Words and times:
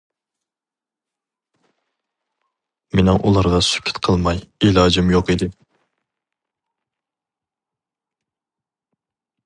مېنىڭ 2.99 3.21
ئۇلارغا 3.27 3.59
سۈكۈت 3.67 4.01
قىلماي 4.09 4.41
ئىلاجىم 4.69 5.13
يوق 5.17 5.33
ئىدى. 5.35 5.51